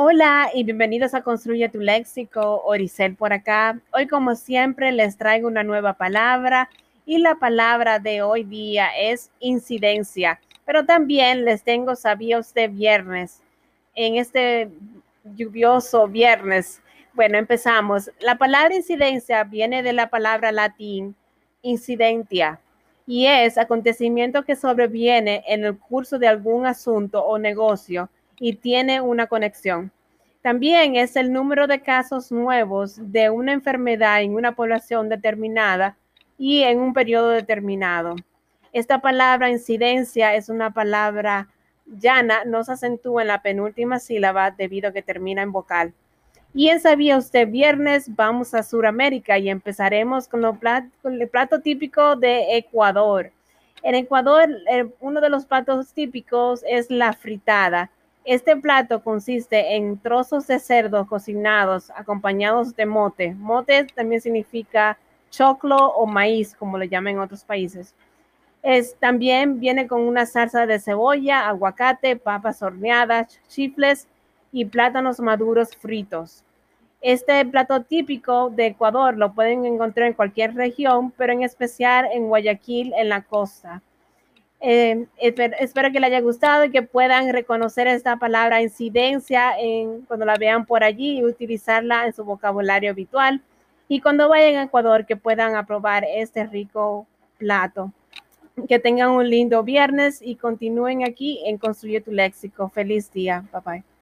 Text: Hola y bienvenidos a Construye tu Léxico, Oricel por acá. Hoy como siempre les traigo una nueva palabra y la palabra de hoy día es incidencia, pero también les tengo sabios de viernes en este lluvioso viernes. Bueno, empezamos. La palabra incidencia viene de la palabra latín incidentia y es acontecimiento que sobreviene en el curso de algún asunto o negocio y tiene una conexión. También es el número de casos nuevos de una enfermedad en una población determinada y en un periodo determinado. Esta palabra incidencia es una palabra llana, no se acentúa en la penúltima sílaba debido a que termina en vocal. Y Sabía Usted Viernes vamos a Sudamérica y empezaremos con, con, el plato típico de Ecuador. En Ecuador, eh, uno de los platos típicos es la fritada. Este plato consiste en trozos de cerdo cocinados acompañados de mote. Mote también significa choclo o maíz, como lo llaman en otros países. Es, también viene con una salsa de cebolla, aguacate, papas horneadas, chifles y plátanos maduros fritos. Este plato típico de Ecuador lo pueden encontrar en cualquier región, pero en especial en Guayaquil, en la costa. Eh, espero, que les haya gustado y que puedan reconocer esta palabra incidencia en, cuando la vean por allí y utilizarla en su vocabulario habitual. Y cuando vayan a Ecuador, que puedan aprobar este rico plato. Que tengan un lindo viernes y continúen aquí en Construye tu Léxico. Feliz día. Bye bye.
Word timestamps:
Hola 0.00 0.50
y 0.54 0.62
bienvenidos 0.62 1.12
a 1.14 1.22
Construye 1.22 1.68
tu 1.70 1.80
Léxico, 1.80 2.62
Oricel 2.64 3.16
por 3.16 3.32
acá. 3.32 3.80
Hoy 3.92 4.06
como 4.06 4.36
siempre 4.36 4.92
les 4.92 5.16
traigo 5.16 5.48
una 5.48 5.64
nueva 5.64 5.94
palabra 5.94 6.70
y 7.04 7.18
la 7.18 7.34
palabra 7.34 7.98
de 7.98 8.22
hoy 8.22 8.44
día 8.44 8.90
es 8.96 9.32
incidencia, 9.40 10.38
pero 10.64 10.86
también 10.86 11.44
les 11.44 11.64
tengo 11.64 11.96
sabios 11.96 12.54
de 12.54 12.68
viernes 12.68 13.42
en 13.96 14.14
este 14.14 14.70
lluvioso 15.34 16.06
viernes. 16.06 16.80
Bueno, 17.12 17.36
empezamos. 17.36 18.08
La 18.20 18.38
palabra 18.38 18.76
incidencia 18.76 19.42
viene 19.42 19.82
de 19.82 19.94
la 19.94 20.10
palabra 20.10 20.52
latín 20.52 21.16
incidentia 21.60 22.60
y 23.04 23.26
es 23.26 23.58
acontecimiento 23.58 24.44
que 24.44 24.54
sobreviene 24.54 25.42
en 25.48 25.64
el 25.64 25.76
curso 25.76 26.20
de 26.20 26.28
algún 26.28 26.66
asunto 26.66 27.24
o 27.24 27.36
negocio 27.36 28.08
y 28.40 28.54
tiene 28.54 29.00
una 29.00 29.26
conexión. 29.26 29.92
También 30.42 30.96
es 30.96 31.16
el 31.16 31.32
número 31.32 31.66
de 31.66 31.82
casos 31.82 32.30
nuevos 32.30 32.96
de 33.12 33.30
una 33.30 33.52
enfermedad 33.52 34.22
en 34.22 34.34
una 34.34 34.52
población 34.52 35.08
determinada 35.08 35.96
y 36.38 36.62
en 36.62 36.78
un 36.78 36.92
periodo 36.92 37.30
determinado. 37.30 38.14
Esta 38.72 39.00
palabra 39.00 39.50
incidencia 39.50 40.34
es 40.34 40.48
una 40.48 40.72
palabra 40.72 41.48
llana, 41.86 42.44
no 42.44 42.62
se 42.64 42.72
acentúa 42.72 43.22
en 43.22 43.28
la 43.28 43.42
penúltima 43.42 43.98
sílaba 43.98 44.50
debido 44.50 44.90
a 44.90 44.92
que 44.92 45.02
termina 45.02 45.42
en 45.42 45.52
vocal. 45.52 45.94
Y 46.54 46.70
Sabía 46.78 47.18
Usted 47.18 47.48
Viernes 47.48 48.14
vamos 48.14 48.54
a 48.54 48.62
Sudamérica 48.62 49.38
y 49.38 49.50
empezaremos 49.50 50.28
con, 50.28 50.42
con, 51.02 51.20
el 51.20 51.28
plato 51.28 51.60
típico 51.60 52.16
de 52.16 52.56
Ecuador. 52.56 53.32
En 53.82 53.94
Ecuador, 53.94 54.48
eh, 54.70 54.88
uno 55.00 55.20
de 55.20 55.30
los 55.30 55.46
platos 55.46 55.92
típicos 55.92 56.64
es 56.66 56.90
la 56.90 57.12
fritada. 57.12 57.90
Este 58.30 58.54
plato 58.58 59.02
consiste 59.02 59.76
en 59.76 59.96
trozos 59.96 60.46
de 60.46 60.58
cerdo 60.58 61.06
cocinados 61.06 61.90
acompañados 61.96 62.76
de 62.76 62.84
mote. 62.84 63.32
Mote 63.32 63.86
también 63.94 64.20
significa 64.20 64.98
choclo 65.30 65.94
o 65.94 66.04
maíz, 66.04 66.54
como 66.54 66.76
lo 66.76 66.84
llaman 66.84 67.14
en 67.14 67.20
otros 67.20 67.42
países. 67.42 67.94
Es, 68.62 68.96
también 68.96 69.60
viene 69.60 69.86
con 69.86 70.02
una 70.02 70.26
salsa 70.26 70.66
de 70.66 70.78
cebolla, 70.78 71.48
aguacate, 71.48 72.16
papas 72.16 72.62
horneadas, 72.62 73.40
chifles 73.48 74.06
y 74.52 74.66
plátanos 74.66 75.20
maduros 75.20 75.74
fritos. 75.74 76.44
Este 77.00 77.42
plato 77.46 77.82
típico 77.84 78.50
de 78.50 78.66
Ecuador 78.66 79.16
lo 79.16 79.32
pueden 79.32 79.64
encontrar 79.64 80.06
en 80.06 80.12
cualquier 80.12 80.54
región, 80.54 81.12
pero 81.12 81.32
en 81.32 81.44
especial 81.44 82.06
en 82.12 82.28
Guayaquil, 82.28 82.92
en 82.94 83.08
la 83.08 83.22
costa. 83.22 83.80
Eh, 84.60 85.06
espero, 85.18 85.92
que 85.92 86.00
les 86.00 86.08
haya 86.08 86.20
gustado 86.20 86.64
y 86.64 86.70
que 86.70 86.82
puedan 86.82 87.32
reconocer 87.32 87.86
esta 87.86 88.16
palabra 88.16 88.60
incidencia 88.60 89.58
en, 89.58 90.02
cuando 90.02 90.26
la 90.26 90.36
vean 90.36 90.66
por 90.66 90.82
allí 90.82 91.18
y 91.18 91.24
utilizarla 91.24 92.06
en 92.06 92.12
su 92.12 92.24
vocabulario 92.24 92.90
habitual. 92.90 93.42
Y 93.86 94.00
cuando 94.00 94.28
vayan 94.28 94.56
a 94.56 94.64
Ecuador, 94.64 95.06
que 95.06 95.16
puedan 95.16 95.54
aprobar 95.54 96.04
este 96.04 96.46
rico 96.46 97.06
plato. 97.38 97.92
Que 98.68 98.80
tengan 98.80 99.10
un 99.10 99.30
lindo 99.30 99.62
viernes 99.62 100.20
y 100.20 100.34
continúen 100.34 101.04
aquí 101.04 101.40
en 101.46 101.58
Construye 101.58 102.00
tu 102.00 102.10
Léxico. 102.10 102.68
Feliz 102.68 103.10
día. 103.12 103.44
Bye 103.52 103.62
bye. 103.64 103.97